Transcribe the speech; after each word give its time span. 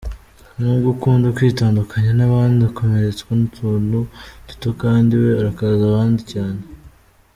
Nubwo 0.57 0.87
akunda 0.95 1.27
kwitandukanya 1.37 2.11
n’abandi, 2.19 2.59
akomeretswa 2.69 3.29
n’utuntu 3.37 3.97
duto 4.47 4.69
kandi 4.81 5.11
we 5.23 5.29
arakaza 5.39 5.83
abandi 5.91 6.21
cyane. 6.33 6.61